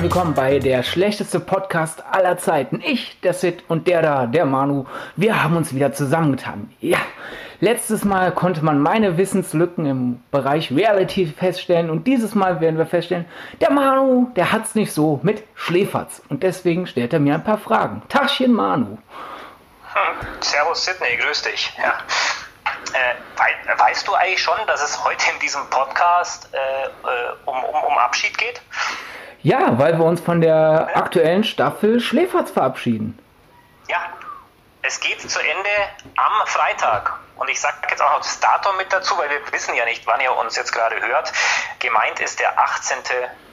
[0.00, 2.80] herzlich willkommen bei der schlechteste Podcast aller Zeiten.
[2.82, 6.74] Ich, der Sid und der da, der Manu, wir haben uns wieder zusammengetan.
[6.80, 7.00] Ja,
[7.60, 12.86] letztes Mal konnte man meine Wissenslücken im Bereich Reality feststellen und dieses Mal werden wir
[12.86, 13.26] feststellen,
[13.60, 17.58] der Manu, der hat's nicht so mit Schläferz und deswegen stellt er mir ein paar
[17.58, 18.00] Fragen.
[18.08, 18.96] Tachchen Manu.
[19.92, 21.74] Hm, servus Sydney, grüß dich.
[21.76, 21.98] Ja.
[22.94, 27.84] Äh, weißt du eigentlich schon, dass es heute in diesem Podcast äh, äh, um, um,
[27.84, 28.62] um Abschied geht?
[29.42, 33.18] Ja, weil wir uns von der aktuellen Staffel Schläferz verabschieden.
[33.88, 34.00] Ja,
[34.82, 35.70] es geht zu Ende
[36.16, 37.18] am Freitag.
[37.36, 40.06] Und ich sage jetzt auch noch das Datum mit dazu, weil wir wissen ja nicht,
[40.06, 41.32] wann ihr uns jetzt gerade hört.
[41.78, 42.98] Gemeint ist der 18.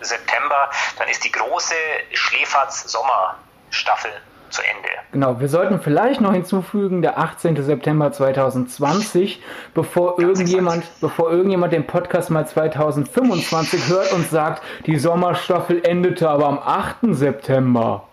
[0.01, 0.69] September.
[0.97, 1.73] Dann ist die große
[2.11, 4.11] Schläferz-Sommerstaffel
[4.49, 4.89] zu Ende.
[5.11, 7.63] Genau, wir sollten vielleicht noch hinzufügen, der 18.
[7.63, 9.41] September 2020,
[9.73, 16.47] bevor irgendjemand, bevor irgendjemand den Podcast mal 2025 hört und sagt, die Sommerstaffel endete aber
[16.47, 16.97] am 8.
[17.11, 18.07] September.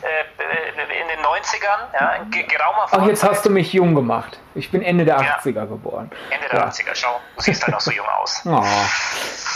[0.01, 4.39] äh, in den 90ern, ja, in geraumer Ach, jetzt hast du mich jung gemacht.
[4.55, 5.37] Ich bin Ende der ja.
[5.37, 6.09] 80er geboren.
[6.31, 6.65] Ende der ja.
[6.65, 8.41] 80er, schau, du siehst halt noch so jung aus.
[8.51, 8.63] Oh.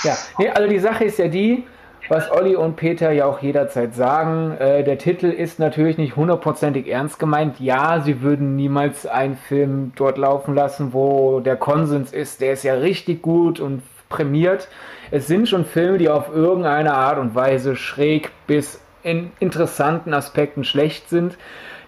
[0.03, 1.67] Ja, nee, also die Sache ist ja die,
[2.07, 4.55] was Olli und Peter ja auch jederzeit sagen.
[4.59, 7.59] Äh, der Titel ist natürlich nicht hundertprozentig ernst gemeint.
[7.59, 12.63] Ja, sie würden niemals einen Film dort laufen lassen, wo der Konsens ist, der ist
[12.63, 14.67] ja richtig gut und prämiert.
[15.11, 20.63] Es sind schon Filme, die auf irgendeine Art und Weise schräg bis in interessanten Aspekten
[20.63, 21.37] schlecht sind.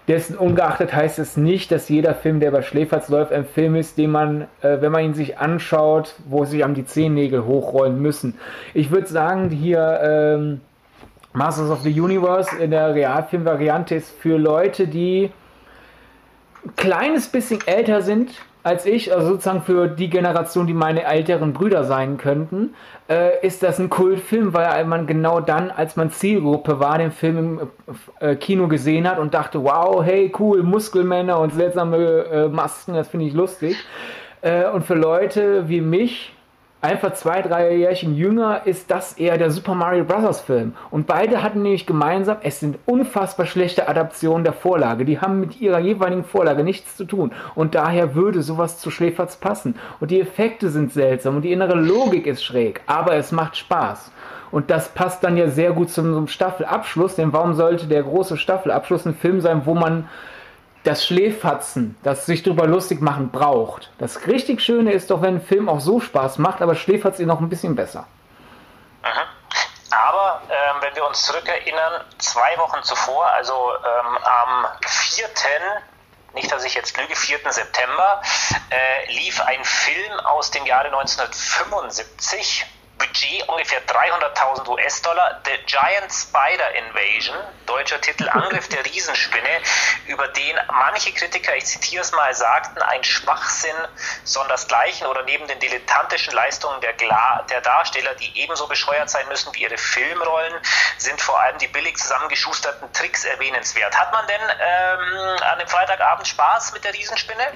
[0.08, 3.98] Dessen ungeachtet heißt es nicht, dass jeder Film, der bei Schläferz läuft, ein Film ist,
[3.98, 8.38] den man, äh, wenn man ihn sich anschaut, wo sich am die Zehennägel hochrollen müssen.
[8.72, 10.60] Ich würde sagen, hier ähm,
[11.34, 15.30] Masters of the Universe in der Realfilmvariante ist für Leute, die
[16.64, 18.30] ein kleines bisschen älter sind
[18.68, 22.74] als ich, also sozusagen für die Generation, die meine älteren Brüder sein könnten,
[23.08, 27.38] äh, ist das ein Kultfilm, weil man genau dann, als man Zielgruppe war, den Film
[27.38, 32.92] im äh, Kino gesehen hat und dachte, wow, hey, cool, Muskelmänner und seltsame äh, Masken,
[32.92, 33.76] das finde ich lustig.
[34.42, 36.34] Äh, und für Leute wie mich,
[36.80, 40.40] einfach zwei, drei Jährchen jünger, ist das eher der Super Mario Bros.
[40.40, 40.74] Film.
[40.90, 45.04] Und beide hatten nämlich gemeinsam, es sind unfassbar schlechte Adaptionen der Vorlage.
[45.04, 47.32] Die haben mit ihrer jeweiligen Vorlage nichts zu tun.
[47.54, 49.74] Und daher würde sowas zu Schläferz passen.
[50.00, 52.80] Und die Effekte sind seltsam und die innere Logik ist schräg.
[52.86, 54.12] Aber es macht Spaß.
[54.50, 58.36] Und das passt dann ja sehr gut zum, zum Staffelabschluss, denn warum sollte der große
[58.36, 60.08] Staffelabschluss ein Film sein, wo man
[60.88, 63.90] das Schläfatzen, das sich darüber lustig machen, braucht.
[63.98, 67.26] Das richtig Schöne ist doch, wenn ein Film auch so Spaß macht, aber Schläferz ihn
[67.26, 68.06] noch ein bisschen besser.
[69.02, 69.90] Mhm.
[69.90, 75.28] Aber ähm, wenn wir uns zurückerinnern, zwei Wochen zuvor, also ähm, am 4.,
[76.34, 77.38] nicht dass ich jetzt lüge, 4.
[77.50, 78.22] September,
[78.70, 82.64] äh, lief ein Film aus dem Jahre 1975
[82.98, 85.40] Budget ungefähr 300.000 US-Dollar.
[85.44, 87.36] The Giant Spider Invasion,
[87.66, 89.62] deutscher Titel Angriff der Riesenspinne,
[90.06, 93.76] über den manche Kritiker, ich zitiere es mal, sagten, ein Schwachsinn
[94.24, 99.62] sondersgleichen oder neben den dilettantischen Leistungen der, der Darsteller, die ebenso bescheuert sein müssen wie
[99.62, 100.54] ihre Filmrollen,
[100.98, 103.96] sind vor allem die billig zusammengeschusterten Tricks erwähnenswert.
[103.98, 107.52] Hat man denn ähm, an dem Freitagabend Spaß mit der Riesenspinne?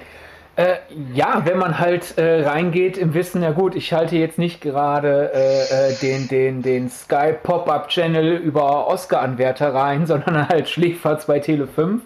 [0.55, 0.77] Äh,
[1.15, 5.31] ja, wenn man halt äh, reingeht im Wissen, ja gut, ich halte jetzt nicht gerade
[5.33, 11.39] äh, äh den, den, den Sky Pop-Up Channel über Oscar-Anwärter rein, sondern halt Schläferz bei
[11.39, 12.03] Tele 5,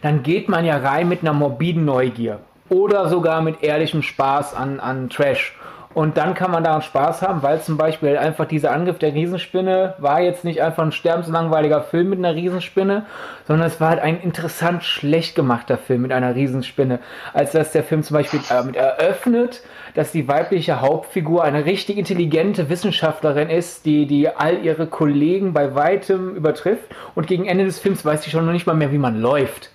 [0.00, 2.40] dann geht man ja rein mit einer morbiden Neugier
[2.70, 5.54] oder sogar mit ehrlichem Spaß an, an Trash.
[5.94, 9.94] Und dann kann man daran Spaß haben, weil zum Beispiel einfach dieser Angriff der Riesenspinne
[9.98, 13.04] war jetzt nicht einfach ein sterbenslangweiliger Film mit einer Riesenspinne,
[13.46, 17.00] sondern es war halt ein interessant schlecht gemachter Film mit einer Riesenspinne.
[17.34, 19.62] Als dass der Film zum Beispiel damit eröffnet,
[19.94, 25.74] dass die weibliche Hauptfigur eine richtig intelligente Wissenschaftlerin ist, die, die all ihre Kollegen bei
[25.74, 26.84] weitem übertrifft.
[27.14, 29.71] Und gegen Ende des Films weiß sie schon noch nicht mal mehr, wie man läuft.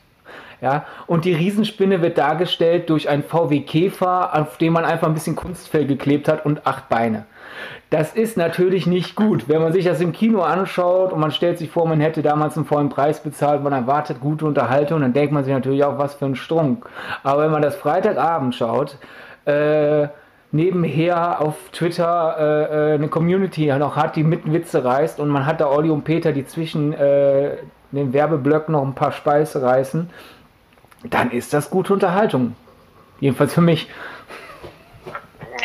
[0.59, 5.13] Ja, und die Riesenspinne wird dargestellt durch einen VW Käfer, auf dem man einfach ein
[5.13, 7.25] bisschen Kunstfell geklebt hat und acht Beine.
[7.89, 9.47] Das ist natürlich nicht gut.
[9.47, 12.57] Wenn man sich das im Kino anschaut und man stellt sich vor, man hätte damals
[12.57, 16.15] einen vollen Preis bezahlt, man erwartet gute Unterhaltung, dann denkt man sich natürlich auch, was
[16.15, 16.85] für ein Strunk.
[17.23, 18.97] Aber wenn man das Freitagabend schaut,
[19.45, 20.07] äh,
[20.51, 25.45] nebenher auf Twitter äh, äh eine Community noch hat, die mit Witze reißt und man
[25.45, 27.57] hat da Olli und Peter, die zwischen äh,
[27.91, 30.09] den Werbeblöcken noch ein paar Speise reißen,
[31.13, 32.55] dann ist das gute Unterhaltung.
[33.19, 33.87] Jedenfalls für mich.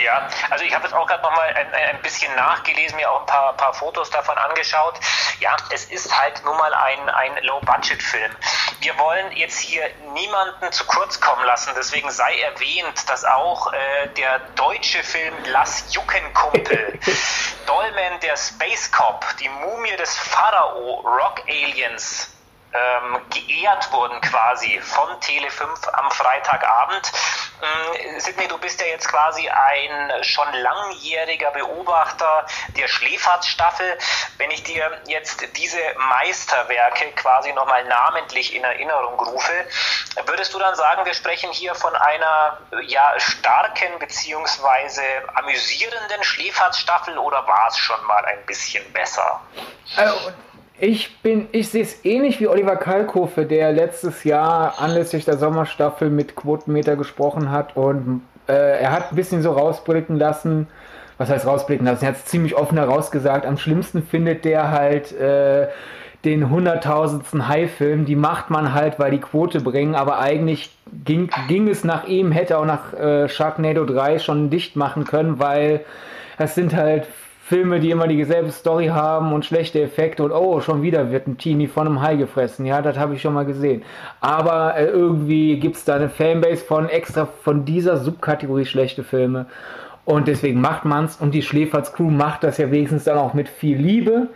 [0.00, 3.20] Ja, also ich habe jetzt auch gerade noch mal ein, ein, bisschen nachgelesen, mir auch
[3.20, 4.98] ein paar, paar Fotos davon angeschaut.
[5.40, 8.32] Ja, es ist halt nun mal ein, ein Low-Budget-Film.
[8.80, 9.84] Wir wollen jetzt hier
[10.14, 15.92] niemanden zu kurz kommen lassen, deswegen sei erwähnt, dass auch äh, der deutsche Film Lass
[15.94, 16.98] Jucken Kumpel,
[17.66, 22.32] Dolmen der Space Cop, die Mumie des Pharao, Rock Aliens,
[22.72, 27.12] ähm, geehrt wurden quasi von Tele5 am Freitagabend.
[27.62, 32.46] Ähm, Sidney, du bist ja jetzt quasi ein schon langjähriger Beobachter
[32.76, 33.98] der Schläferzstaffel.
[34.38, 35.78] Wenn ich dir jetzt diese
[36.08, 39.66] Meisterwerke quasi nochmal namentlich in Erinnerung rufe,
[40.26, 45.00] würdest du dann sagen, wir sprechen hier von einer ja, starken bzw.
[45.34, 49.40] amüsierenden Schläferzstaffel oder war es schon mal ein bisschen besser?
[49.96, 50.32] Also,
[50.80, 56.10] ich bin, ich sehe es ähnlich wie Oliver Kalkofe, der letztes Jahr anlässlich der Sommerstaffel
[56.10, 60.66] mit Quotenmeter gesprochen hat und äh, er hat ein bisschen so rausblicken lassen,
[61.18, 65.12] was heißt rausblicken lassen, er hat es ziemlich offen herausgesagt, am schlimmsten findet der halt
[65.12, 65.68] äh,
[66.24, 70.70] den hunderttausendsten High-Film, die macht man halt, weil die Quote bringen, aber eigentlich
[71.04, 75.40] ging, ging es nach ihm, hätte auch nach äh, Sharknado 3 schon dicht machen können,
[75.40, 75.84] weil
[76.38, 77.06] das sind halt
[77.52, 81.36] Filme, die immer dieselbe Story haben und schlechte Effekte und oh, schon wieder wird ein
[81.36, 82.64] Teenie von einem Hai gefressen.
[82.64, 83.82] Ja, das habe ich schon mal gesehen.
[84.22, 89.44] Aber äh, irgendwie gibt es da eine Fanbase von extra von dieser Subkategorie schlechte Filme.
[90.06, 93.34] Und deswegen macht man es und die Schläferz Crew macht das ja wenigstens dann auch
[93.34, 94.28] mit viel Liebe.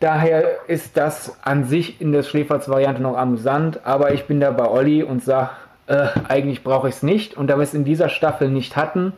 [0.00, 4.68] Daher ist das an sich in der Schläferz-Variante noch amüsant, aber ich bin da bei
[4.68, 5.50] Olli und sage,
[5.86, 7.36] äh, eigentlich brauche ich es nicht.
[7.36, 9.12] Und da wir es in dieser Staffel nicht hatten,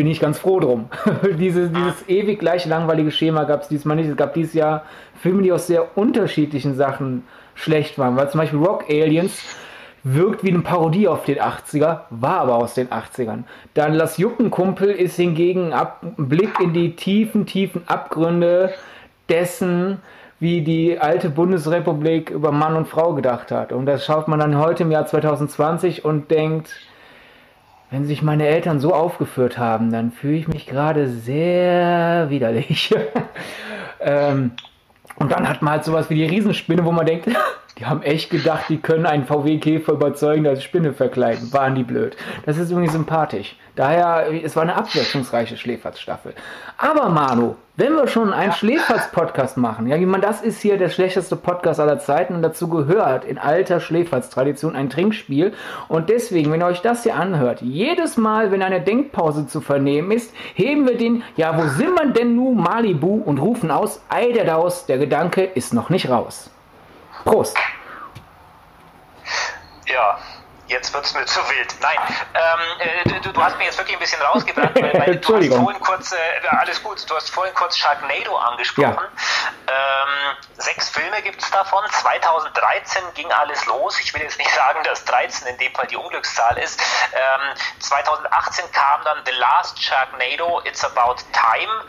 [0.00, 0.88] bin ich ganz froh drum.
[1.38, 4.08] dieses, dieses ewig gleich langweilige Schema gab es diesmal nicht.
[4.08, 4.84] Es gab dieses Jahr
[5.20, 7.24] Filme, die aus sehr unterschiedlichen Sachen
[7.54, 8.16] schlecht waren.
[8.16, 9.42] Weil zum Beispiel Rock Aliens
[10.02, 13.42] wirkt wie eine Parodie auf den 80er, war aber aus den 80ern.
[13.74, 18.72] Dann Lass Juckenkumpel ist hingegen ein Blick in die tiefen, tiefen Abgründe
[19.28, 19.98] dessen,
[20.38, 23.70] wie die alte Bundesrepublik über Mann und Frau gedacht hat.
[23.70, 26.70] Und das schaut man dann heute im Jahr 2020 und denkt,
[27.90, 32.94] wenn sich meine Eltern so aufgeführt haben, dann fühle ich mich gerade sehr widerlich.
[34.00, 34.52] ähm,
[35.16, 37.28] und dann hat man halt sowas wie die Riesenspinne, wo man denkt,
[37.80, 41.50] die haben echt gedacht, die können einen VW-Käfer überzeugen, dass Spinne verkleiden.
[41.54, 42.14] Waren die blöd.
[42.44, 43.56] Das ist irgendwie sympathisch.
[43.74, 46.34] Daher, es war eine abwechslungsreiche Schläferz-Staffel.
[46.76, 51.36] Aber Manu, wenn wir schon einen Schläferz-Podcast machen, ja, man, das ist hier der schlechteste
[51.36, 55.54] Podcast aller Zeiten und dazu gehört in alter Schläferz-Tradition ein Trinkspiel.
[55.88, 60.10] Und deswegen, wenn ihr euch das hier anhört, jedes Mal, wenn eine Denkpause zu vernehmen
[60.10, 64.32] ist, heben wir den, ja, wo sind wir denn nun, Malibu, und rufen aus, Ei
[64.32, 66.50] der Daus, der Gedanke ist noch nicht raus.
[67.24, 67.56] Prost!
[69.86, 70.18] Ja,
[70.70, 71.74] jetzt wird es mir zu wild.
[71.80, 71.98] Nein,
[72.34, 75.48] ähm, äh, du, du, hast mir jetzt wirklich ein bisschen rausgebracht, weil, weil du hast
[75.48, 76.16] vorhin kurz, äh,
[76.58, 78.86] alles gut, du hast vorhin kurz Sharknado angesprochen.
[78.86, 79.70] Ja.
[79.70, 81.82] Ähm, sechs Filme gibt es davon.
[81.90, 84.00] 2013 ging alles los.
[84.00, 86.80] Ich will jetzt nicht sagen, dass 13 in dem Fall die Unglückszahl ist.
[87.12, 91.84] Ähm, 2018 kam dann The Last Sharknado, It's About Time.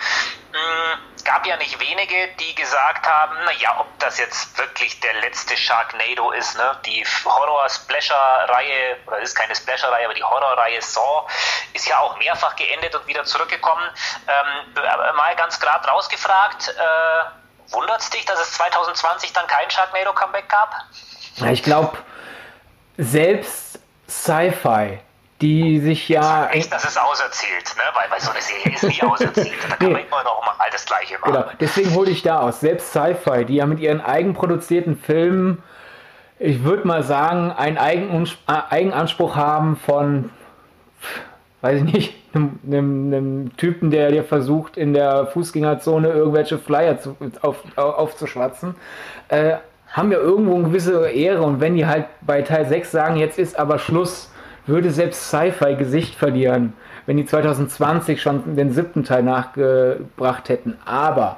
[1.16, 5.56] Es gab ja nicht wenige, die gesagt haben, naja, ob das jetzt wirklich der letzte
[5.56, 6.58] Sharknado ist.
[6.58, 6.78] Ne?
[6.86, 11.28] Die Horror-Splasher-Reihe, oder ist keine Splasher-Reihe, aber die Horror-Reihe Saw
[11.74, 13.84] ist ja auch mehrfach geendet und wieder zurückgekommen.
[14.28, 14.74] Ähm,
[15.16, 20.76] mal ganz gerade rausgefragt, äh, wundert es dich, dass es 2020 dann kein Sharknado-Comeback gab?
[21.52, 21.98] Ich glaube,
[22.98, 23.80] selbst
[24.10, 25.00] Sci-Fi
[25.42, 26.48] die sich ja.
[26.52, 27.84] Echt, das ist auserzählt, ne?
[27.94, 29.54] weil, weil so eine Serie ist nie auserzählt.
[29.70, 31.34] Da kann man immer noch mal das Gleiche machen.
[31.34, 32.60] Genau, deswegen hole ich da aus.
[32.60, 35.64] Selbst Sci-Fi, die ja mit ihren eigenproduzierten Filmen,
[36.40, 40.32] ich würde mal sagen, einen Eigenanspruch haben von
[41.62, 47.00] weiß ich nicht, einem, einem, einem Typen, der dir versucht, in der Fußgängerzone irgendwelche Flyer
[47.00, 48.76] zu, auf, aufzuschwatzen,
[49.30, 49.58] äh,
[49.92, 51.44] haben ja irgendwo eine gewisse Ehre.
[51.44, 54.31] Und wenn die halt bei Teil 6 sagen, jetzt ist aber Schluss,
[54.68, 56.74] würde selbst Sci-Fi Gesicht verlieren,
[57.06, 60.78] wenn die 2020 schon den siebten Teil nachgebracht hätten.
[60.86, 61.38] Aber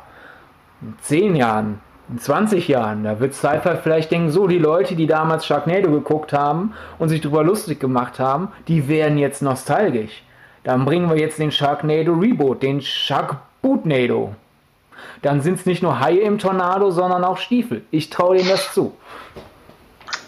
[0.82, 5.08] in 10 Jahren, in 20 Jahren, da wird Sci-Fi vielleicht denken, so die Leute, die
[5.08, 10.24] damals Sharknado geguckt haben und sich darüber lustig gemacht haben, die wären jetzt nostalgisch.
[10.64, 14.36] Dann bringen wir jetzt den Sharknado Reboot, den Sharkbootnado.
[15.22, 17.84] Dann sind es nicht nur Haie im Tornado, sondern auch Stiefel.
[17.92, 18.96] Ich traue denen das zu.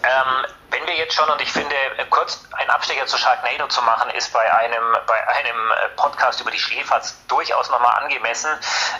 [0.02, 0.46] Ähm,
[0.76, 4.10] wenn wir jetzt schon, und ich finde, äh, kurz einen Abstecher zu Sharknado zu machen,
[4.10, 8.50] ist bei einem, bei einem äh, Podcast über die Schläferz durchaus nochmal angemessen.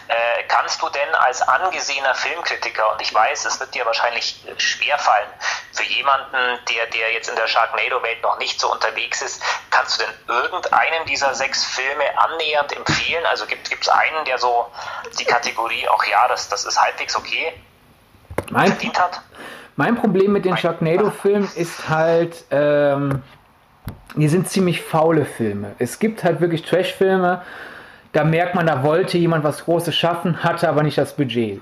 [0.08, 5.28] Äh, kannst du denn als angesehener Filmkritiker, und ich weiß, es wird dir wahrscheinlich schwerfallen,
[5.72, 10.04] für jemanden, der, der jetzt in der Sharknado-Welt noch nicht so unterwegs ist, kannst du
[10.04, 13.26] denn irgendeinen dieser sechs Filme annähernd empfehlen?
[13.26, 14.72] Also gibt es einen, der so
[15.18, 17.52] die Kategorie, auch ja, das, das ist halbwegs okay,
[18.48, 19.20] verdient hat?
[19.76, 23.20] Mein Problem mit den Sharknado-Filmen ist halt, ähm,
[24.16, 25.72] die sind ziemlich faule Filme.
[25.78, 27.42] Es gibt halt wirklich Trash-Filme,
[28.12, 31.60] da merkt man, da wollte jemand was Großes schaffen, hatte aber nicht das Budget.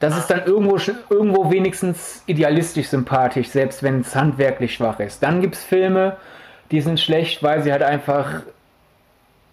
[0.00, 0.78] Das ist dann irgendwo,
[1.10, 5.22] irgendwo wenigstens idealistisch sympathisch, selbst wenn es handwerklich schwach ist.
[5.22, 6.16] Dann gibt es Filme,
[6.70, 8.42] die sind schlecht, weil sie halt einfach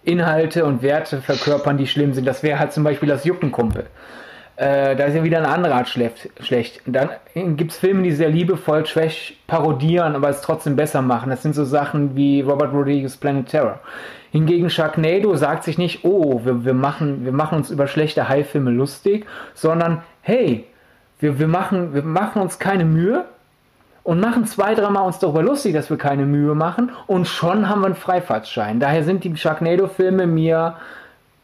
[0.04, 2.26] Inhalte und Werte verkörpern, die schlimm sind.
[2.26, 3.86] Das wäre halt zum Beispiel das Juckenkumpel.
[4.56, 6.30] Äh, da ist ja wieder eine andere Art schlecht.
[6.40, 6.80] schlecht.
[6.86, 7.10] Dann
[7.56, 11.28] gibt es Filme, die sehr liebevoll Trash parodieren, aber es trotzdem besser machen.
[11.28, 13.80] Das sind so Sachen wie Robert Rodriguez Planet Terror.
[14.32, 18.70] Hingegen Sharknado sagt sich nicht, oh, wir, wir, machen, wir machen uns über schlechte Haifilme
[18.70, 20.64] lustig, sondern hey,
[21.20, 23.26] wir, wir, machen, wir machen uns keine Mühe
[24.04, 27.80] und machen zwei, dreimal uns darüber lustig, dass wir keine Mühe machen und schon haben
[27.80, 28.80] wir einen Freifahrtschein.
[28.80, 30.76] Daher sind die Sharknado-Filme mir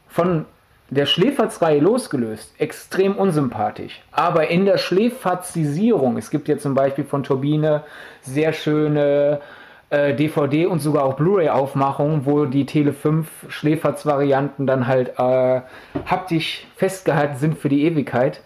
[0.09, 0.47] von
[0.93, 4.03] der Schläferzreihe losgelöst, extrem unsympathisch.
[4.13, 7.83] Aber in der Schläferzisierung, es gibt ja zum Beispiel von Turbine
[8.21, 9.41] sehr schöne
[9.89, 15.63] äh, DVD und sogar auch Blu-ray-Aufmachungen, wo die Tele 5 Schläferz-Varianten dann halt äh,
[16.05, 18.43] haptisch festgehalten sind für die Ewigkeit.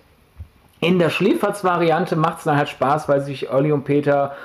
[0.78, 4.36] In der Schläferz-Variante macht es dann halt Spaß, weil sich Olli und Peter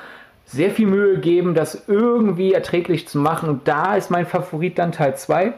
[0.46, 3.48] sehr viel Mühe geben, das irgendwie erträglich zu machen.
[3.48, 5.53] Und da ist mein Favorit dann Teil 2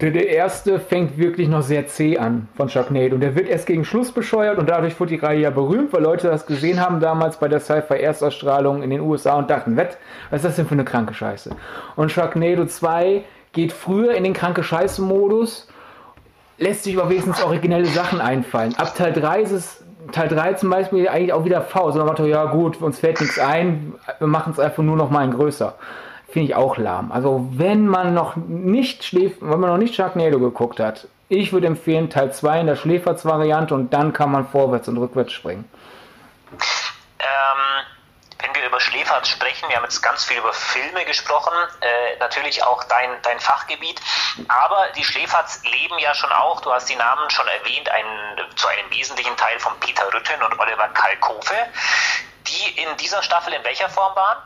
[0.00, 3.14] der, der erste fängt wirklich noch sehr zäh an von Sharknado.
[3.14, 6.02] Und der wird erst gegen Schluss bescheuert und dadurch wurde die Reihe ja berühmt, weil
[6.02, 9.96] Leute das gesehen haben damals bei der Sci-Fi Erstausstrahlung in den USA und dachten, was
[10.32, 11.50] ist das denn für eine kranke Scheiße?
[11.94, 13.22] Und Sharknado 2
[13.52, 15.68] geht früher in den kranke Scheiße-Modus,
[16.58, 18.74] lässt sich aber wenigstens originelle Sachen einfallen.
[18.76, 21.92] Ab Teil 3 ist es Teil 3 zum Beispiel eigentlich auch wieder faul.
[21.92, 25.20] So Motto, ja gut, uns fällt nichts ein, wir machen es einfach nur noch mal
[25.20, 25.76] ein größer
[26.34, 27.12] finde ich auch lahm.
[27.12, 31.68] Also wenn man noch nicht schläft, wenn man noch nicht Sharknado geguckt hat, ich würde
[31.68, 35.70] empfehlen Teil 2 in der Schläferz-Variante und dann kann man vorwärts und rückwärts springen.
[37.20, 37.84] Ähm,
[38.40, 42.64] wenn wir über Schläferz sprechen, wir haben jetzt ganz viel über Filme gesprochen, äh, natürlich
[42.64, 44.00] auch dein, dein Fachgebiet,
[44.48, 48.04] aber die Schläferz leben ja schon auch, du hast die Namen schon erwähnt, ein,
[48.56, 51.54] zu einem wesentlichen Teil von Peter Rütten und Oliver Kalkofe,
[52.48, 54.38] die in dieser Staffel in welcher Form waren?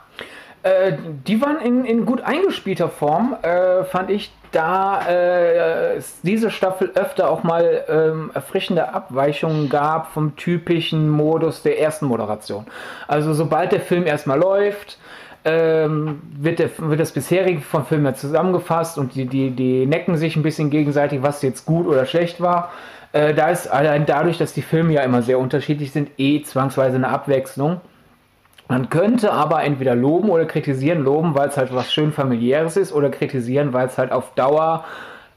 [0.63, 0.93] Äh,
[1.27, 6.93] die waren in, in gut eingespielter Form, äh, fand ich, da äh, es diese Staffel
[6.95, 12.67] öfter auch mal ähm, erfrischende Abweichungen gab vom typischen Modus der ersten Moderation.
[13.07, 14.99] Also sobald der Film erstmal läuft,
[15.45, 20.17] ähm, wird, der, wird das bisherige vom Film ja zusammengefasst und die, die, die necken
[20.17, 22.73] sich ein bisschen gegenseitig, was jetzt gut oder schlecht war.
[23.13, 26.97] Äh, da ist allein dadurch, dass die Filme ja immer sehr unterschiedlich sind, eh zwangsweise
[26.97, 27.81] eine Abwechslung.
[28.69, 31.03] Man könnte aber entweder loben oder kritisieren.
[31.03, 34.85] Loben, weil es halt was schön familiäres ist, oder kritisieren, weil es halt auf Dauer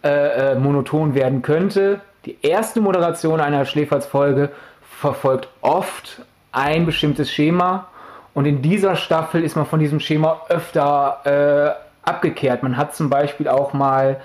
[0.03, 2.01] äh, äh, monoton werden könnte.
[2.25, 4.49] Die erste Moderation einer Schläferz-Folge
[4.81, 6.21] verfolgt oft
[6.51, 7.87] ein bestimmtes Schema
[8.33, 12.63] und in dieser Staffel ist man von diesem Schema öfter äh, abgekehrt.
[12.63, 14.21] Man hat zum Beispiel auch mal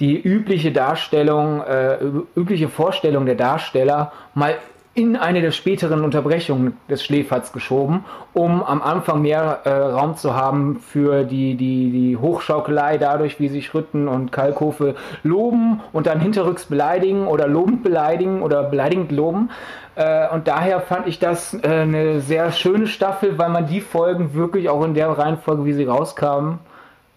[0.00, 1.98] die übliche Darstellung, äh,
[2.36, 4.54] übliche Vorstellung der Darsteller mal
[4.98, 10.34] in eine der späteren Unterbrechungen des Schläferts geschoben, um am Anfang mehr äh, Raum zu
[10.34, 16.18] haben für die, die, die Hochschaukelei dadurch, wie sich Rütten und Kalkofe loben und dann
[16.18, 19.50] hinterrücks beleidigen oder lobend beleidigen oder beleidigend loben.
[19.94, 24.34] Äh, und daher fand ich das äh, eine sehr schöne Staffel, weil man die Folgen
[24.34, 26.58] wirklich auch in der Reihenfolge, wie sie rauskamen,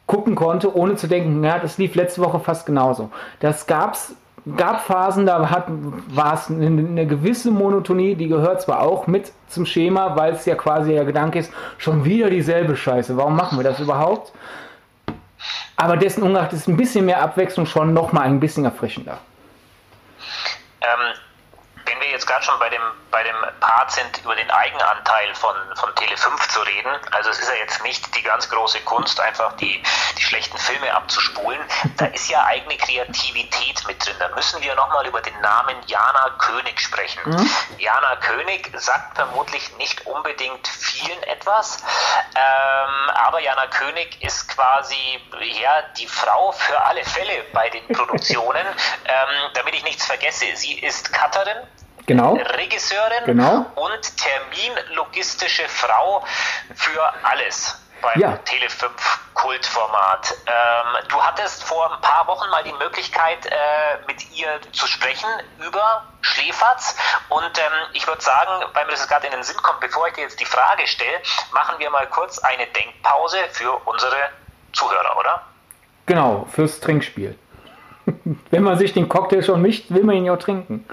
[0.05, 3.09] gucken konnte, ohne zu denken, ja, das lief letzte Woche fast genauso.
[3.39, 4.15] Das gab's
[4.57, 5.63] gab Phasen, da
[6.09, 10.55] war es eine, gewisse Monotonie, die gehört zwar auch mit zum Schema, weil es ja
[10.55, 13.17] quasi der Gedanke ist, schon wieder dieselbe Scheiße.
[13.17, 14.31] Warum machen wir das überhaupt?
[15.81, 19.17] aber dessen ungeachtet ist ein bisschen mehr Abwechslung schon nochmal ein bisschen erfrischender.
[20.81, 21.15] Ähm,
[22.31, 26.61] gerade schon bei dem, bei dem Part sind, über den Eigenanteil von, von Tele5 zu
[26.61, 29.83] reden, also es ist ja jetzt nicht die ganz große Kunst, einfach die,
[30.17, 31.59] die schlechten Filme abzuspulen,
[31.97, 34.15] da ist ja eigene Kreativität mit drin.
[34.19, 37.21] Da müssen wir nochmal über den Namen Jana König sprechen.
[37.25, 37.49] Mhm.
[37.77, 41.83] Jana König sagt vermutlich nicht unbedingt vielen etwas,
[42.35, 45.19] ähm, aber Jana König ist quasi
[45.61, 48.65] ja, die Frau für alle Fälle bei den Produktionen.
[49.05, 51.67] ähm, damit ich nichts vergesse, sie ist Cutterin,
[52.05, 52.33] genau.
[52.33, 53.65] Regisseurin genau.
[53.75, 56.23] und terminlogistische Frau
[56.75, 58.39] für alles beim ja.
[58.45, 58.89] Tele5
[59.33, 60.35] Kultformat.
[60.45, 63.51] Ähm, du hattest vor ein paar Wochen mal die Möglichkeit, äh,
[64.07, 65.29] mit ihr zu sprechen
[65.65, 66.95] über Schläferz.
[67.29, 70.13] Und ähm, ich würde sagen, weil mir das gerade in den Sinn kommt, bevor ich
[70.13, 71.19] dir jetzt die Frage stelle,
[71.53, 74.15] machen wir mal kurz eine Denkpause für unsere
[74.73, 75.41] Zuhörer, oder?
[76.05, 77.37] Genau, fürs Trinkspiel.
[78.51, 80.85] Wenn man sich den Cocktail schon mischt, will man ihn ja auch trinken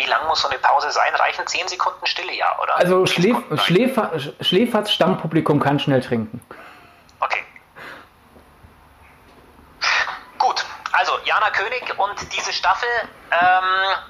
[0.00, 1.14] wie lang muss so eine Pause sein?
[1.14, 2.76] Reichen 10 Sekunden Stille, ja, oder?
[2.76, 6.40] Also Schläf Schläfer Schläferts Stammpublikum kann schnell trinken.
[7.20, 7.44] Okay.
[10.38, 12.88] Gut, also Jana König und diese Staffel.
[13.30, 14.09] Ähm,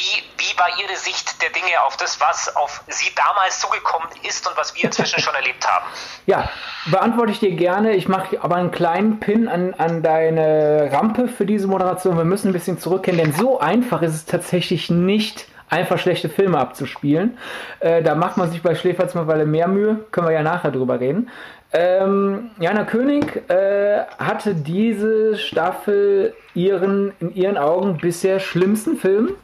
[0.00, 4.48] wie, wie war Ihre Sicht der Dinge auf das, was auf Sie damals zugekommen ist
[4.48, 5.84] und was wir inzwischen schon erlebt haben?
[6.26, 6.48] Ja,
[6.90, 7.94] beantworte ich dir gerne.
[7.94, 12.16] Ich mache aber einen kleinen Pin an, an deine Rampe für diese Moderation.
[12.16, 16.58] Wir müssen ein bisschen zurückkehren, denn so einfach ist es tatsächlich nicht, einfach schlechte Filme
[16.58, 17.36] abzuspielen.
[17.80, 20.06] Äh, da macht man sich bei Schläferz mittlerweile mehr Mühe.
[20.10, 21.30] Können wir ja nachher drüber reden.
[21.72, 29.36] Ähm, Jana König äh, hatte diese Staffel ihren in ihren Augen bisher schlimmsten Film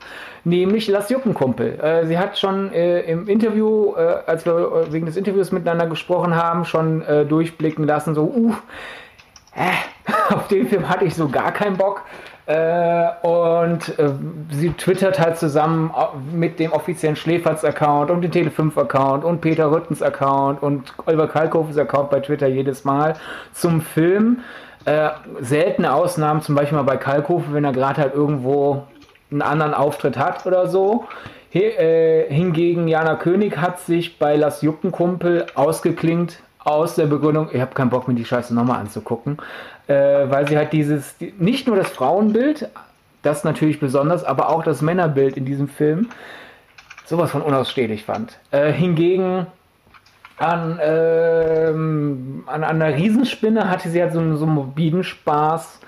[0.47, 1.79] nämlich Lass Jucken Kumpel.
[1.81, 5.87] Äh, sie hat schon äh, im Interview, äh, als wir äh, wegen des Interviews miteinander
[5.87, 8.55] gesprochen haben, schon äh, durchblicken lassen, so, uh,
[9.55, 12.03] äh, auf den Film hatte ich so gar keinen Bock.
[13.23, 13.93] und
[14.53, 15.93] sie twittert halt zusammen
[16.33, 22.11] mit dem offiziellen Schläferz-Account und dem Tele5-Account und Peter Rüttens Account und Oliver Kalkhofes Account
[22.11, 23.15] bei Twitter jedes Mal
[23.53, 24.43] zum Film.
[25.41, 28.85] seltene Ausnahmen, zum Beispiel mal bei Kalkhofe, wenn er gerade halt irgendwo
[29.31, 31.07] einen anderen Auftritt hat oder so.
[31.53, 37.75] Äh, hingegen Jana König hat sich bei Las Juckenkumpel ausgeklingt aus der Begründung, ich habe
[37.75, 39.39] keinen Bock mir die Scheiße nochmal anzugucken,
[39.87, 42.69] äh, weil sie halt dieses, nicht nur das Frauenbild,
[43.23, 46.09] das natürlich besonders, aber auch das Männerbild in diesem Film
[47.07, 48.39] sowas von unausstehlich fand.
[48.51, 49.47] Äh, hingegen
[50.39, 55.81] an, ähm, an, an einer Riesenspinne hatte sie halt so, so einen morbiden Spaß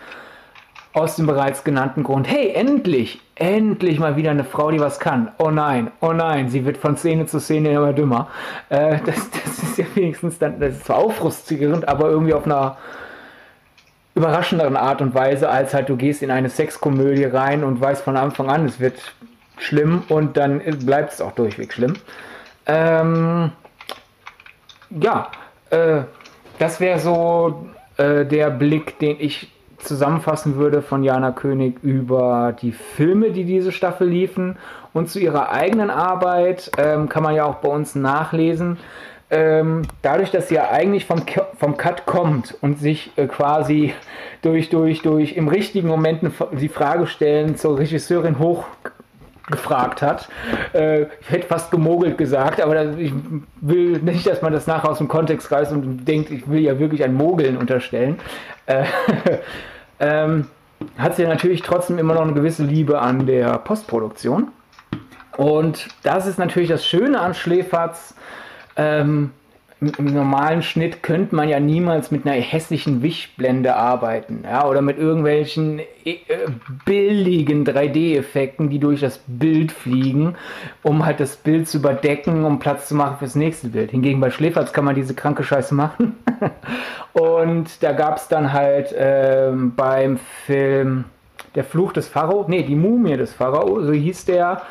[0.99, 2.29] aus dem bereits genannten Grund.
[2.29, 5.33] Hey, endlich, endlich mal wieder eine Frau, die was kann.
[5.39, 8.29] Oh nein, oh nein, sie wird von Szene zu Szene immer dümmer.
[8.69, 12.47] Äh, das, das ist ja wenigstens dann, das ist zwar auch frustrierend, aber irgendwie auf
[12.47, 12.77] einer
[14.15, 18.17] überraschenderen Art und Weise, als halt du gehst in eine Sexkomödie rein und weißt von
[18.17, 19.01] Anfang an, es wird
[19.59, 21.95] schlimm und dann bleibt es auch durchweg schlimm.
[22.67, 23.53] Ähm,
[24.91, 25.31] ja,
[25.71, 26.03] äh,
[26.59, 32.73] das wäre so äh, der Blick, den ich zusammenfassen würde von Jana König über die
[32.73, 34.57] Filme, die diese Staffel liefen
[34.93, 38.79] und zu ihrer eigenen Arbeit ähm, kann man ja auch bei uns nachlesen.
[39.31, 41.23] Ähm, dadurch, dass sie ja eigentlich vom,
[41.59, 43.93] vom Cut kommt und sich äh, quasi
[44.41, 46.21] durch, durch, durch im richtigen Moment
[46.53, 48.65] die Frage stellen zur Regisseurin hoch
[49.51, 50.29] gefragt hat.
[50.73, 53.13] Äh, ich hätte fast gemogelt gesagt, aber ich
[53.61, 56.79] will nicht, dass man das nachher aus dem Kontext reißt und denkt, ich will ja
[56.79, 58.19] wirklich ein Mogeln unterstellen.
[58.67, 58.85] Äh,
[60.01, 60.49] ähm,
[60.97, 64.49] hat sie natürlich trotzdem immer noch eine gewisse Liebe an der Postproduktion.
[65.37, 68.15] Und das ist natürlich das Schöne an Schläferz.
[68.77, 69.31] Ähm,
[69.81, 74.99] im normalen Schnitt könnte man ja niemals mit einer hässlichen Wischblende arbeiten, ja, oder mit
[74.99, 76.17] irgendwelchen äh,
[76.85, 80.35] billigen 3D-Effekten, die durch das Bild fliegen,
[80.83, 83.93] um halt das Bild zu überdecken, um Platz zu machen fürs nächste Bild.
[83.93, 86.17] Hingegen bei Schläferz kann man diese kranke Scheiße machen.
[87.13, 91.05] Und da gab es dann halt ähm, beim Film
[91.55, 94.63] Der Fluch des Pharao, nee, die Mumie des Pharao, so hieß der,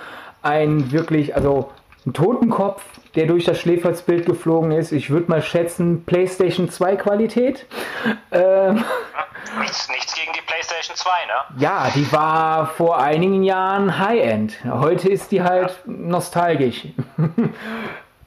[0.42, 1.70] ein wirklich, also
[2.08, 2.84] ein Totenkopf,
[3.16, 4.92] der durch das Schläfersbild geflogen ist.
[4.92, 7.66] Ich würde mal schätzen, PlayStation 2 Qualität.
[8.32, 8.84] Ähm,
[9.60, 11.62] nichts, nichts gegen die PlayStation 2, ne?
[11.62, 14.58] Ja, die war vor einigen Jahren High-End.
[14.64, 15.94] Heute ist die halt ja.
[15.94, 16.88] nostalgisch.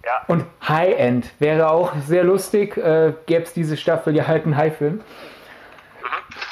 [0.03, 0.23] Ja.
[0.29, 2.75] Und High-End wäre auch sehr lustig.
[2.79, 5.03] Äh, Gäbe es diese Staffel ja halt einen High-Film.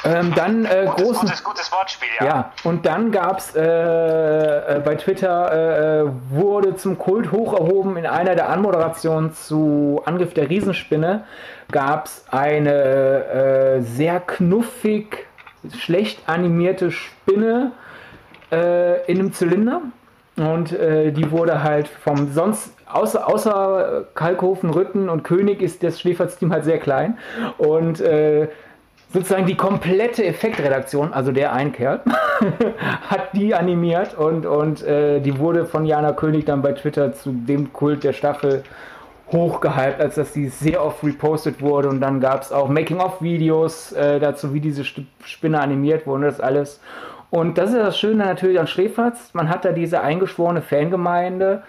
[0.05, 2.27] Ähm, dann äh, gutes, großen, gutes, gutes Wortspiel, ja.
[2.27, 7.97] Ja, und dann gab es äh, äh, bei Twitter äh, wurde zum Kult hoch erhoben
[7.97, 11.25] in einer der Anmoderationen zu Angriff der Riesenspinne
[11.71, 15.27] gab es eine äh, sehr knuffig,
[15.77, 17.73] schlecht animierte Spinne
[18.51, 19.83] äh, in einem Zylinder.
[20.37, 26.01] Und äh, die wurde halt vom sonst, außer, außer Kalkhofen, Rütten und König ist das
[26.01, 27.19] Schläfersteam halt sehr klein.
[27.59, 28.49] Und äh,
[29.13, 31.73] sozusagen die komplette Effektredaktion, also der ein
[33.09, 37.33] hat die animiert und, und äh, die wurde von Jana König dann bei Twitter zu
[37.33, 38.63] dem Kult der Staffel
[39.33, 44.21] hochgehypt, als dass die sehr oft repostet wurde und dann gab es auch Making-of-Videos äh,
[44.21, 46.81] dazu, wie diese Spinne animiert wurde und das alles.
[47.31, 51.63] Und das ist das Schöne natürlich an Schläferz, man hat da diese eingeschworene Fangemeinde,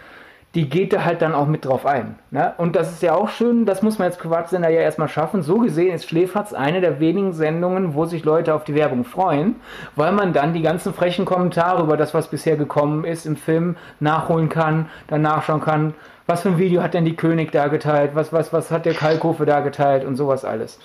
[0.56, 2.18] die geht da halt dann auch mit drauf ein.
[2.32, 2.56] Ne?
[2.58, 5.44] Und das ist ja auch schön, das muss man als Privatsender ja erstmal schaffen.
[5.44, 9.62] So gesehen ist Schläferz eine der wenigen Sendungen, wo sich Leute auf die Werbung freuen,
[9.96, 13.78] weil man dann die ganzen frechen Kommentare über das, was bisher gekommen ist, im Film
[14.00, 15.94] nachholen kann, dann nachschauen kann,
[16.26, 18.96] was für ein Video hat denn die König da geteilt, was, was, was hat der
[18.96, 20.80] Kalkofe da geteilt und sowas alles.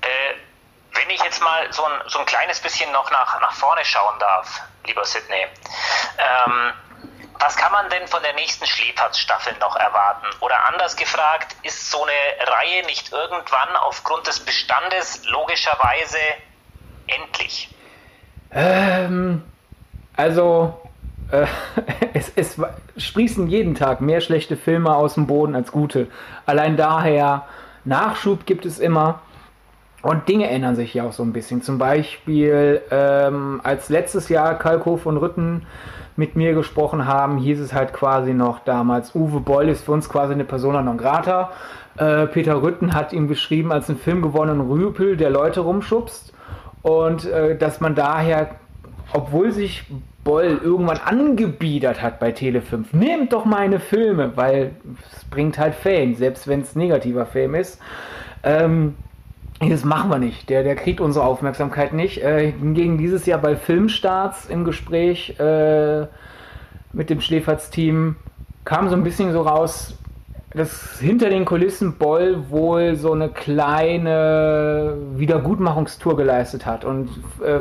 [0.00, 0.34] Äh,
[0.92, 4.18] wenn ich jetzt mal so ein, so ein kleines bisschen noch nach, nach vorne schauen
[4.18, 5.46] darf, lieber Sidney,
[6.18, 6.72] ähm,
[7.38, 10.26] was kann man denn von der nächsten Schleperz-Staffel noch erwarten?
[10.40, 16.18] Oder anders gefragt, ist so eine Reihe nicht irgendwann aufgrund des Bestandes logischerweise
[17.06, 17.74] endlich?
[18.50, 19.42] Ähm,
[20.16, 20.80] also,
[21.30, 21.46] äh,
[22.14, 22.56] es, es
[22.96, 26.08] sprießen jeden Tag mehr schlechte Filme aus dem Boden als gute.
[26.46, 27.46] Allein daher,
[27.84, 29.20] Nachschub gibt es immer.
[30.00, 31.62] Und Dinge ändern sich ja auch so ein bisschen.
[31.62, 35.66] Zum Beispiel, ähm, als letztes Jahr Kalkow und Rütten
[36.18, 40.08] mit mir gesprochen haben, hieß es halt quasi noch damals, Uwe Boll ist für uns
[40.08, 41.52] quasi eine Persona non grata.
[41.96, 46.34] Äh, Peter Rütten hat ihn beschrieben als einen Film gewonnenen Rüpel, der Leute rumschubst.
[46.82, 48.56] Und äh, dass man daher,
[49.12, 49.84] obwohl sich
[50.24, 54.72] Boll irgendwann angebiedert hat bei Tele5, nehmt doch meine Filme, weil
[55.12, 57.80] es bringt halt Fame, selbst wenn es negativer Fame ist.
[58.42, 58.96] Ähm,
[59.60, 60.48] das machen wir nicht.
[60.50, 62.22] Der, der kriegt unsere Aufmerksamkeit nicht.
[62.22, 66.06] Äh, hingegen dieses Jahr bei Filmstarts im Gespräch äh,
[66.92, 68.16] mit dem Schläferz-Team
[68.64, 69.98] kam so ein bisschen so raus,
[70.52, 77.08] dass hinter den Kulissen Boll wohl so eine kleine Wiedergutmachungstour geleistet hat und
[77.44, 77.60] äh,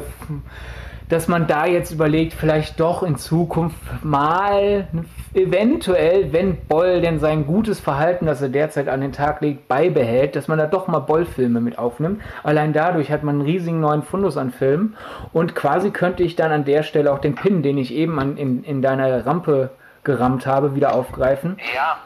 [1.10, 4.88] dass man da jetzt überlegt, vielleicht doch in Zukunft mal
[5.34, 10.36] eventuell, wenn Boll denn sein gutes Verhalten, das er derzeit an den Tag legt, beibehält,
[10.36, 12.22] dass man da doch mal Boll-Filme mit aufnimmt.
[12.44, 14.98] Allein dadurch hat man einen riesigen neuen Fundus an Filmen
[15.34, 18.38] und quasi könnte ich dann an der Stelle auch den Pin, den ich eben an,
[18.38, 19.70] in, in deiner Rampe
[20.04, 21.58] gerammt habe, wieder aufgreifen.
[21.76, 21.98] Ja.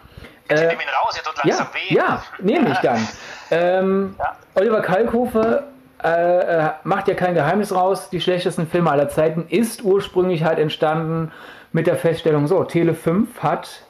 [0.48, 1.96] Bitte äh, nimm ihn raus, er tut langsam ja, weh.
[1.96, 3.08] Ja, nehme ich dann.
[3.54, 4.34] Ähm, ja.
[4.56, 5.64] Oliver Kalkofe
[6.04, 10.60] äh, äh, macht ja kein Geheimnis raus, die schlechtesten Filme aller Zeiten ist ursprünglich halt
[10.60, 11.32] entstanden
[11.72, 13.84] mit der Feststellung, so, Tele 5 hat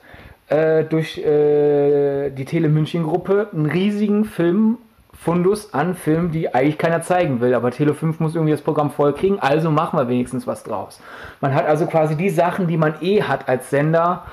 [0.48, 7.02] äh, durch äh, die Tele München Gruppe einen riesigen Filmfundus an Filmen, die eigentlich keiner
[7.02, 10.46] zeigen will, aber Tele 5 muss irgendwie das Programm voll kriegen, also machen wir wenigstens
[10.46, 11.02] was draus.
[11.40, 14.26] Man hat also quasi die Sachen, die man eh hat als Sender,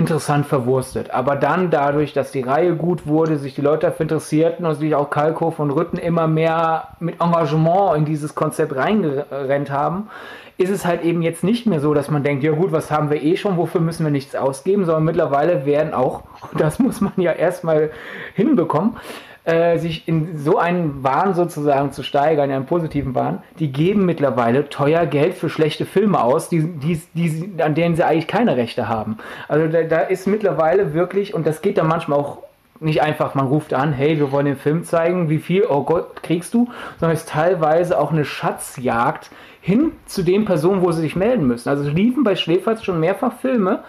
[0.00, 1.10] interessant verwurstet.
[1.12, 4.94] Aber dann dadurch, dass die Reihe gut wurde, sich die Leute dafür interessierten und sich
[4.94, 10.08] auch Kalkow und Rütten immer mehr mit Engagement in dieses Konzept reingerennt haben,
[10.56, 13.10] ist es halt eben jetzt nicht mehr so, dass man denkt, ja gut, was haben
[13.10, 17.00] wir eh schon, wofür müssen wir nichts ausgeben, sondern mittlerweile werden auch, und das muss
[17.00, 17.90] man ja erstmal
[18.34, 18.96] hinbekommen,
[19.44, 24.04] äh, sich in so einen Wahn sozusagen zu steigern, in einen positiven Wahn, die geben
[24.04, 28.56] mittlerweile teuer Geld für schlechte Filme aus, die, die, die, an denen sie eigentlich keine
[28.56, 29.16] Rechte haben.
[29.48, 32.38] Also da, da ist mittlerweile wirklich, und das geht dann manchmal auch
[32.80, 36.22] nicht einfach, man ruft an, hey, wir wollen den Film zeigen, wie viel, oh Gott,
[36.22, 41.02] kriegst du, sondern es ist teilweise auch eine Schatzjagd hin zu den Personen, wo sie
[41.02, 41.68] sich melden müssen.
[41.68, 43.84] Also es liefen bei Schläferz schon mehrfach Filme,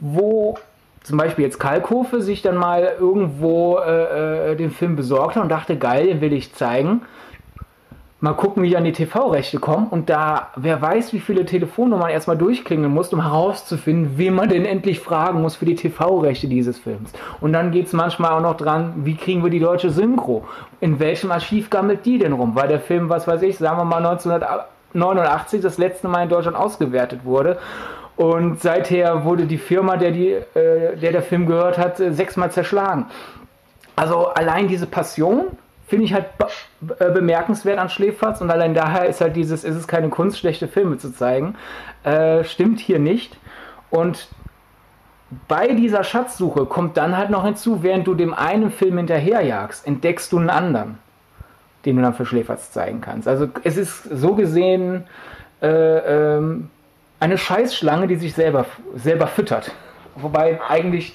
[0.00, 0.56] wo
[1.02, 5.48] zum Beispiel jetzt Kalkofe sich dann mal irgendwo äh, äh, den Film besorgt hat und
[5.48, 7.02] dachte, geil, den will ich zeigen.
[8.22, 9.86] Mal gucken, wie ich an die TV-Rechte komme.
[9.88, 14.66] Und da, wer weiß, wie viele Telefonnummern erstmal durchklingeln muss, um herauszufinden, wen man denn
[14.66, 17.14] endlich fragen muss für die TV-Rechte dieses Films.
[17.40, 20.44] Und dann geht es manchmal auch noch dran, wie kriegen wir die deutsche Synchro?
[20.80, 22.54] In welchem Archiv gammelt die denn rum?
[22.54, 26.58] Weil der Film, was weiß ich, sagen wir mal 1989 das letzte Mal in Deutschland
[26.58, 27.56] ausgewertet wurde.
[28.20, 32.50] Und seither wurde die Firma, der, die, äh, der der Film gehört hat, äh, sechsmal
[32.50, 33.06] zerschlagen.
[33.96, 35.46] Also allein diese Passion
[35.86, 36.46] finde ich halt be
[36.98, 40.68] äh, bemerkenswert an Schläferz und allein daher ist halt dieses, ist es keine Kunst, schlechte
[40.68, 41.54] Filme zu zeigen,
[42.04, 43.38] äh, stimmt hier nicht.
[43.88, 44.28] Und
[45.48, 50.30] bei dieser Schatzsuche kommt dann halt noch hinzu, während du dem einen Film hinterherjagst, entdeckst
[50.30, 50.98] du einen anderen.
[51.86, 53.26] den du dann für Schläferz zeigen kannst.
[53.26, 55.04] Also es ist so gesehen
[55.62, 56.68] äh, ähm,
[57.20, 59.70] eine Scheißschlange, die sich selber, selber füttert.
[60.16, 61.14] Wobei eigentlich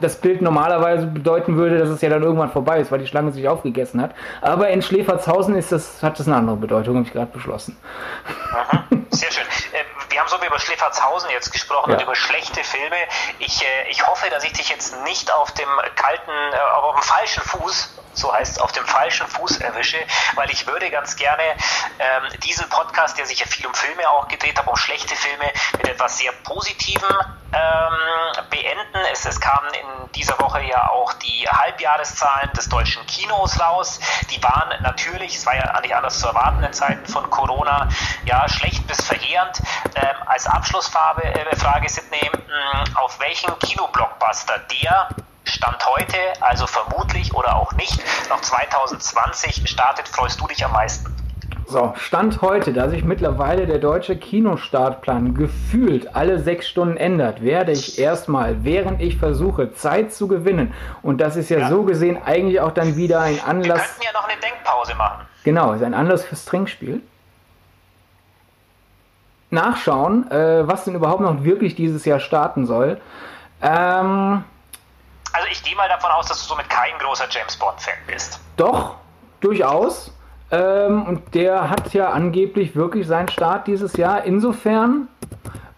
[0.00, 3.32] das Bild normalerweise bedeuten würde, dass es ja dann irgendwann vorbei ist, weil die Schlange
[3.32, 4.14] sich aufgegessen hat.
[4.40, 7.76] Aber in Schläferzhausen ist das, hat das eine andere Bedeutung, habe ich gerade beschlossen.
[8.52, 9.44] Aha, sehr schön.
[9.44, 11.96] Äh, wir haben so über Schläferzhausen jetzt gesprochen ja.
[11.96, 12.96] und über schlechte Filme.
[13.38, 17.02] Ich, äh, ich hoffe, dass ich dich jetzt nicht auf dem kalten, äh, auf dem
[17.02, 19.98] falschen Fuß so heißt auf dem falschen Fuß erwische,
[20.34, 21.42] weil ich würde ganz gerne
[21.98, 25.52] ähm, diesen Podcast, der sich ja viel um Filme auch gedreht hat, um schlechte Filme,
[25.76, 27.16] mit etwas sehr Positivem
[27.52, 28.98] ähm, beenden.
[29.12, 34.00] Es, es kamen in dieser Woche ja auch die Halbjahreszahlen des deutschen Kinos raus.
[34.30, 37.88] Die waren natürlich, es war ja nicht anders zu erwarten in Zeiten von Corona,
[38.24, 39.60] ja, schlecht bis verheerend.
[39.94, 45.08] Ähm, als Abschlussfrage, äh, Frage, Sidney, mh, auf welchen Kinoblockbuster der
[45.44, 51.14] Stand heute, also vermutlich oder auch nicht, noch 2020 startet, freust du dich am meisten?
[51.66, 57.72] So, Stand heute, da sich mittlerweile der deutsche Kinostartplan gefühlt alle sechs Stunden ändert, werde
[57.72, 61.68] ich erstmal, während ich versuche, Zeit zu gewinnen, und das ist ja, ja.
[61.68, 63.78] so gesehen eigentlich auch dann wieder ein Anlass.
[63.78, 65.26] Wir könnten ja noch eine Denkpause machen.
[65.44, 67.00] Genau, ist ein Anlass fürs Trinkspiel.
[69.50, 73.00] Nachschauen, äh, was denn überhaupt noch wirklich dieses Jahr starten soll.
[73.62, 74.44] Ähm,
[75.34, 78.38] also ich gehe mal davon aus, dass du somit kein großer James Bond-Fan bist.
[78.56, 78.96] Doch,
[79.40, 80.12] durchaus.
[80.50, 84.24] Ähm, und der hat ja angeblich wirklich seinen Start dieses Jahr.
[84.24, 85.08] Insofern,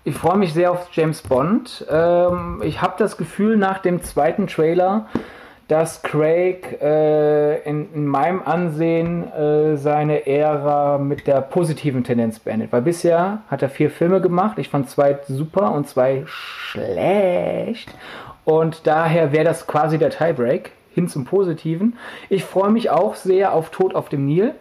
[0.05, 1.87] ich freue mich sehr auf James Bond.
[1.91, 5.07] Ähm, ich habe das Gefühl nach dem zweiten Trailer,
[5.69, 12.73] dass Craig äh, in, in, meinem Ansehen äh, seine Ära mit der positiven Tendenz beendet.
[12.73, 14.59] Weil bisher hat er vier Filme gemacht.
[14.59, 17.93] Ich fand zwei super und zwei schlecht.
[18.47, 21.99] Und daher wäre das quasi der Tiebreak hin zum Positiven.
[22.31, 24.55] Ich freue mich auch sehr auf Tod auf dem Nil.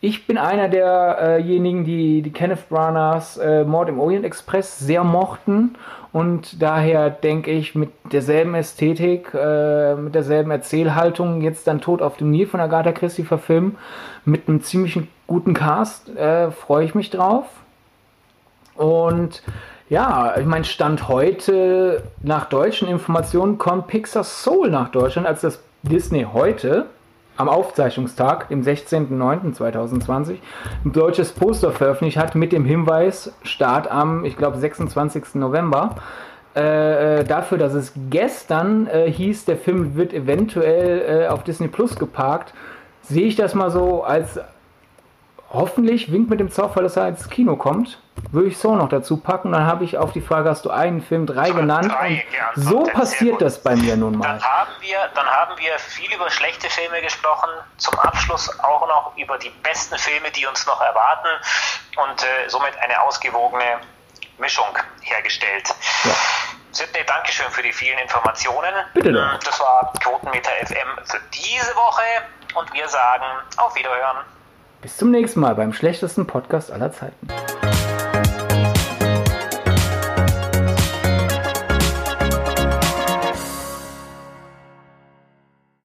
[0.00, 5.76] Ich bin einer derjenigen, die die Kenneth Branaghs äh, Mord im Orient Express sehr mochten
[6.12, 12.16] und daher denke ich mit derselben Ästhetik, äh, mit derselben Erzählhaltung jetzt dann Tod auf
[12.16, 13.76] dem Nil von Agatha Christie verfilmen
[14.24, 17.44] mit einem ziemlich guten Cast, äh, freue ich mich drauf.
[18.76, 19.42] Und
[19.88, 25.60] ja, ich meine, Stand heute, nach deutschen Informationen, kommt Pixar Soul nach Deutschland, als das
[25.82, 26.86] Disney heute
[27.36, 30.36] am Aufzeichnungstag, dem 16.09.2020,
[30.84, 35.34] ein deutsches Poster veröffentlicht hat mit dem Hinweis, Start am, ich glaube, 26.
[35.34, 35.96] November.
[36.56, 41.68] Äh, äh, dafür, dass es gestern äh, hieß, der Film wird eventuell äh, auf Disney
[41.68, 42.54] Plus geparkt,
[43.02, 44.40] sehe ich das mal so als
[45.52, 47.98] hoffentlich winkt mit dem Zauber, dass er ins Kino kommt.
[48.32, 49.52] Würde ich so noch dazu packen.
[49.52, 51.92] Dann habe ich auf die Frage, hast du einen Film drei genannt?
[51.92, 54.26] Drei so passiert das bei mir nun mal.
[54.26, 57.50] Dann haben, wir, dann haben wir viel über schlechte Filme gesprochen.
[57.76, 61.28] Zum Abschluss auch noch über die besten Filme, die uns noch erwarten.
[61.96, 63.80] Und äh, somit eine ausgewogene
[64.38, 65.74] Mischung hergestellt.
[66.04, 66.10] Ja.
[66.72, 68.74] Sidney, Dankeschön für die vielen Informationen.
[68.92, 69.38] Bitte doch.
[69.38, 72.02] Das war Quotenmeter FM für diese Woche.
[72.54, 73.24] Und wir sagen
[73.58, 74.24] auf Wiederhören.
[74.86, 77.26] Bis zum nächsten Mal beim schlechtesten Podcast aller Zeiten.